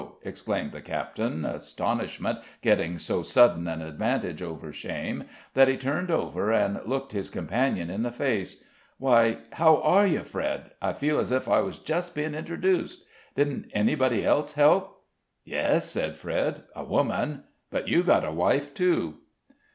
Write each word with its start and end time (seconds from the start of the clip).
exclaimed 0.23 0.71
the 0.71 0.81
captain, 0.81 1.45
astonishment 1.45 2.39
getting 2.63 2.97
so 2.97 3.21
sudden 3.21 3.67
an 3.67 3.83
advantage 3.83 4.41
over 4.41 4.73
shame 4.73 5.25
that 5.53 5.67
he 5.67 5.77
turned 5.77 6.09
over 6.09 6.51
and 6.51 6.81
looked 6.87 7.11
his 7.11 7.29
companion 7.29 7.87
in 7.87 8.01
the 8.01 8.11
face. 8.11 8.63
"Why 8.97 9.37
how 9.51 9.79
are 9.83 10.07
you, 10.07 10.23
Fred? 10.23 10.71
I 10.81 10.93
feel 10.93 11.19
as 11.19 11.31
if 11.31 11.47
I 11.47 11.61
was 11.61 11.77
just 11.77 12.15
being 12.15 12.33
introduced. 12.33 13.03
Didn't 13.35 13.69
anybody 13.73 14.25
else 14.25 14.53
help?" 14.53 15.03
"Yes," 15.45 15.91
said 15.91 16.17
Fred, 16.17 16.63
"a 16.75 16.83
woman; 16.83 17.43
but 17.69 17.87
you've 17.87 18.07
got 18.07 18.25
a 18.25 18.31
wife, 18.31 18.73
too." 18.73 19.19